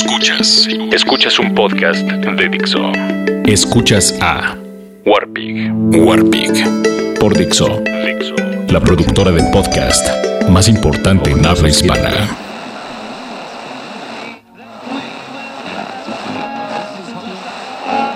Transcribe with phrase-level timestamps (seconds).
[0.00, 0.68] Escuchas.
[0.92, 2.92] Escuchas un podcast de Dixo.
[3.46, 4.54] Escuchas a
[5.04, 5.72] Warpig.
[5.72, 8.36] Warpig por Dixo, Dixo.
[8.68, 10.06] la productora de podcast
[10.48, 12.28] más importante en habla hispana.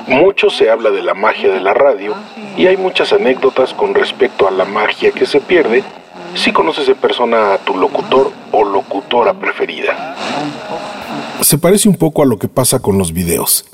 [0.06, 2.14] Mucho se habla de la magia de la radio
[2.56, 5.82] y hay muchas anécdotas con respecto a la magia que se pierde
[6.36, 10.14] si conoces en persona a tu locutor o locutora preferida.
[11.42, 13.64] Se parece un poco a lo que pasa con los videos.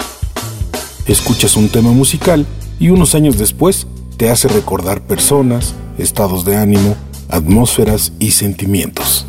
[1.07, 2.47] Escuchas un tema musical
[2.81, 3.87] y unos años después
[4.17, 6.97] te hace recordar personas, estados de ánimo,
[7.29, 9.27] atmósferas y sentimientos.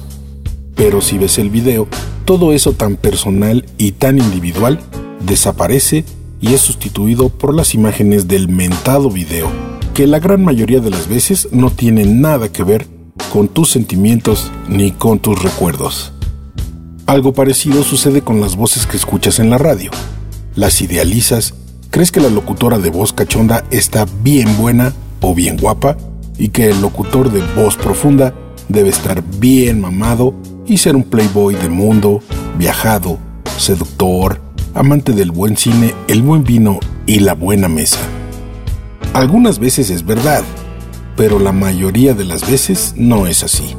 [0.73, 1.87] Pero si ves el video,
[2.23, 4.79] todo eso tan personal y tan individual
[5.19, 6.05] desaparece
[6.39, 9.51] y es sustituido por las imágenes del mentado video,
[9.93, 12.87] que la gran mayoría de las veces no tienen nada que ver
[13.33, 16.13] con tus sentimientos ni con tus recuerdos.
[17.09, 19.89] Algo parecido sucede con las voces que escuchas en la radio.
[20.53, 21.55] Las idealizas,
[21.89, 25.97] crees que la locutora de voz cachonda está bien buena o bien guapa
[26.37, 28.35] y que el locutor de voz profunda
[28.67, 30.35] debe estar bien mamado
[30.67, 32.21] y ser un playboy de mundo,
[32.59, 33.17] viajado,
[33.57, 34.39] seductor,
[34.75, 38.01] amante del buen cine, el buen vino y la buena mesa.
[39.13, 40.43] Algunas veces es verdad,
[41.17, 43.75] pero la mayoría de las veces no es así.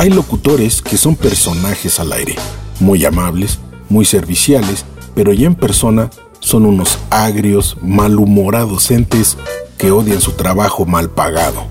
[0.00, 2.34] Hay locutores que son personajes al aire,
[2.80, 3.58] muy amables,
[3.90, 9.36] muy serviciales, pero ya en persona son unos agrios, malhumorados entes
[9.76, 11.66] que odian su trabajo mal pagado.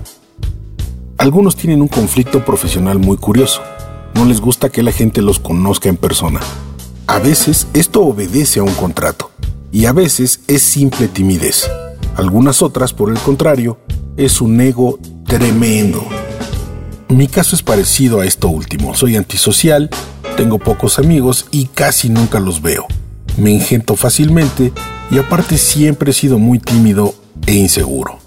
[1.18, 3.62] Algunos tienen un conflicto profesional muy curioso.
[4.14, 6.38] No les gusta que la gente los conozca en persona.
[7.08, 9.32] A veces esto obedece a un contrato
[9.72, 11.68] y a veces es simple timidez.
[12.14, 13.80] Algunas otras, por el contrario,
[14.16, 16.06] es un ego tremendo.
[17.10, 18.94] Mi caso es parecido a esto último.
[18.94, 19.90] Soy antisocial,
[20.36, 22.86] tengo pocos amigos y casi nunca los veo.
[23.36, 24.72] Me ingento fácilmente
[25.10, 27.16] y aparte siempre he sido muy tímido
[27.48, 28.20] e inseguro.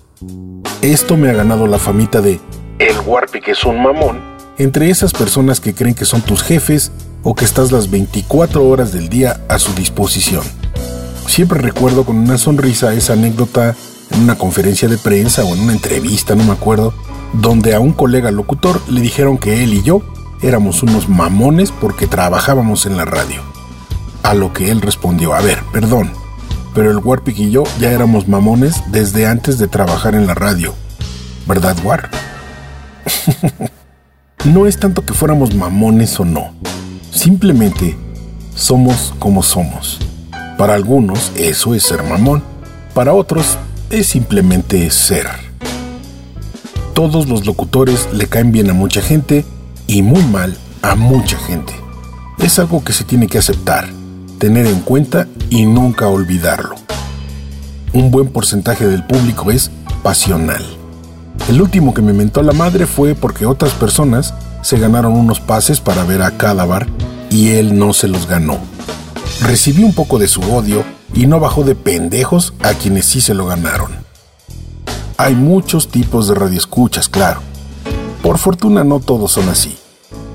[0.82, 2.42] Esto me ha ganado la famita de
[2.80, 4.22] el Warpi que es un mamón
[4.58, 6.92] entre esas personas que creen que son tus jefes
[7.24, 10.44] o que estás las 24 horas del día a su disposición.
[11.26, 13.78] Siempre recuerdo con una sonrisa esa anécdota
[14.12, 16.94] en una conferencia de prensa o en una entrevista, no me acuerdo,
[17.34, 20.02] donde a un colega locutor le dijeron que él y yo
[20.42, 23.42] éramos unos mamones porque trabajábamos en la radio.
[24.24, 26.12] A lo que él respondió, a ver, perdón,
[26.74, 30.74] pero el Warpic y yo ya éramos mamones desde antes de trabajar en la radio.
[31.46, 32.10] ¿Verdad, War?
[34.46, 36.54] no es tanto que fuéramos mamones o no.
[37.12, 37.98] Simplemente
[38.56, 40.00] somos como somos.
[40.58, 42.44] Para algunos eso es ser mamón.
[42.94, 43.58] Para otros
[43.90, 45.53] es simplemente ser.
[46.94, 49.46] Todos los locutores le caen bien a mucha gente
[49.88, 51.74] y muy mal a mucha gente.
[52.38, 53.90] Es algo que se tiene que aceptar,
[54.38, 56.76] tener en cuenta y nunca olvidarlo.
[57.94, 59.72] Un buen porcentaje del público es
[60.04, 60.64] pasional.
[61.50, 65.80] El último que me mentó la madre fue porque otras personas se ganaron unos pases
[65.80, 66.88] para ver a Cádavar
[67.32, 68.60] y él no se los ganó.
[69.42, 70.84] Recibí un poco de su odio
[71.16, 74.03] y no bajó de pendejos a quienes sí se lo ganaron.
[75.24, 77.40] Hay muchos tipos de radioescuchas, claro.
[78.22, 79.78] Por fortuna no todos son así.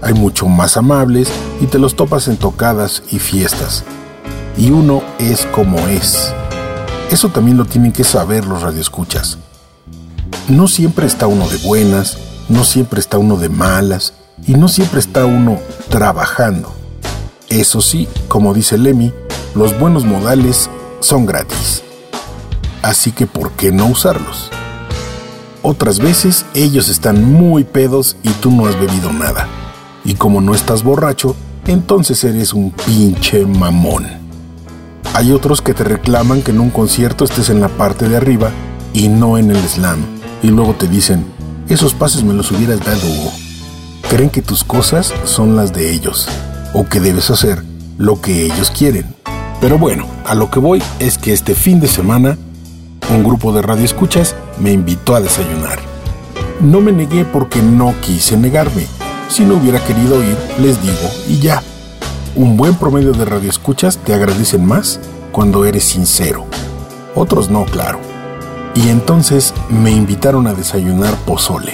[0.01, 1.29] Hay mucho más amables
[1.61, 3.85] y te los topas en tocadas y fiestas.
[4.57, 6.33] Y uno es como es.
[7.11, 9.37] Eso también lo tienen que saber los radioescuchas.
[10.49, 12.17] No siempre está uno de buenas,
[12.49, 14.15] no siempre está uno de malas
[14.47, 15.59] y no siempre está uno
[15.91, 16.73] trabajando.
[17.51, 19.13] Eso sí, como dice Lemmy,
[19.55, 20.71] los buenos modales
[21.01, 21.83] son gratis.
[22.81, 24.49] Así que ¿por qué no usarlos?
[25.69, 29.47] Otras veces ellos están muy pedos y tú no has bebido nada.
[30.03, 31.37] Y como no estás borracho,
[31.67, 34.07] entonces eres un pinche mamón.
[35.13, 38.51] Hay otros que te reclaman que en un concierto estés en la parte de arriba
[38.95, 39.99] y no en el slam.
[40.43, 41.27] Y luego te dicen,
[41.69, 43.07] esos pases me los hubieras dado.
[44.09, 46.31] Creen que tus cosas son las de ellos,
[46.73, 47.63] o que debes hacer
[47.99, 49.15] lo que ellos quieren.
[49.61, 52.39] Pero bueno, a lo que voy es que este fin de semana
[53.11, 55.79] un grupo de radioescuchas me invitó a desayunar.
[56.61, 58.87] No me negué porque no quise negarme.
[59.29, 61.63] Si no hubiera querido ir, les digo y ya.
[62.35, 65.01] Un buen promedio de radioescuchas te agradecen más
[65.33, 66.47] cuando eres sincero.
[67.15, 68.01] Otros no, claro.
[68.75, 71.73] Y entonces me invitaron a desayunar pozole.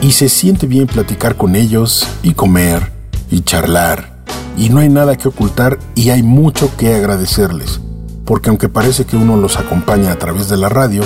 [0.00, 2.90] Y se siente bien platicar con ellos y comer
[3.30, 4.10] y charlar.
[4.56, 7.80] Y no hay nada que ocultar y hay mucho que agradecerles.
[8.24, 11.02] Porque aunque parece que uno los acompaña a través de la radio,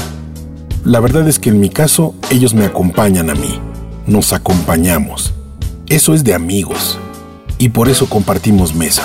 [0.85, 3.59] la verdad es que en mi caso ellos me acompañan a mí.
[4.07, 5.33] Nos acompañamos.
[5.89, 6.99] Eso es de amigos.
[7.59, 9.03] Y por eso compartimos mesa.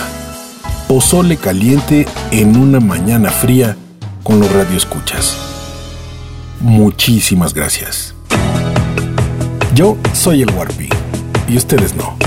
[0.88, 3.78] pozole caliente en una mañana fría
[4.24, 5.38] con los radioescuchas.
[6.60, 8.16] Muchísimas gracias.
[9.76, 10.90] Yo soy el Warpy
[11.48, 12.18] y ustedes no.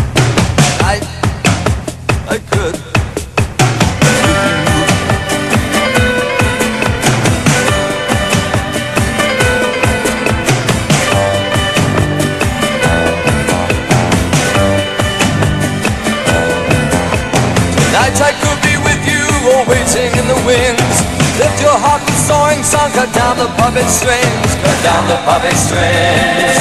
[22.32, 26.56] Soaring song Cut down the puppet strings Cut down the puppet strings.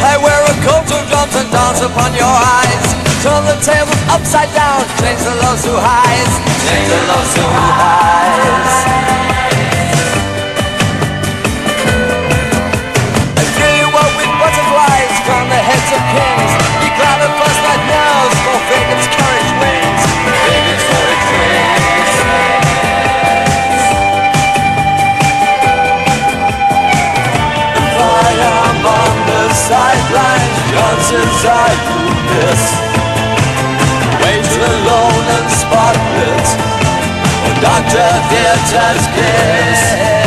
[0.00, 2.86] I wear a coat of drums and dance upon your eyes.
[3.22, 6.32] Turn the tables upside down Change the lows to highs.
[6.68, 7.89] Change the lows to highs
[37.92, 40.19] Winter wird.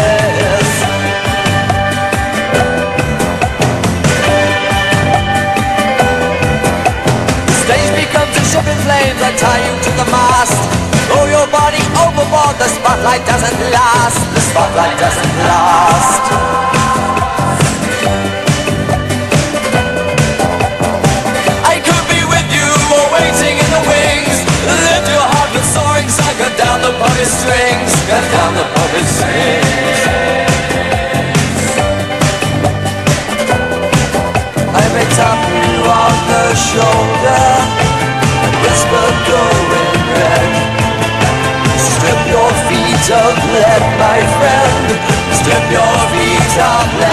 [36.75, 39.41] And whisper go
[39.81, 40.51] in red.
[41.77, 44.85] Strip your feet of lead, my friend.
[45.37, 47.12] Strip your feet of lead.